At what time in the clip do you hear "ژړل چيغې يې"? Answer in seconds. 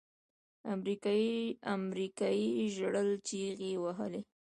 2.75-3.81